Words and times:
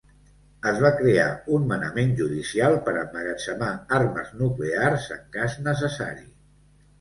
Es 0.69 0.77
va 0.83 0.89
crear 1.01 1.25
un 1.57 1.67
manament 1.71 2.15
judicial 2.21 2.77
per 2.87 2.95
emmagatzemar 3.03 3.69
armes 3.99 4.33
nuclears 4.41 5.07
en 5.19 5.23
cas 5.37 5.61
necessari. 5.69 6.27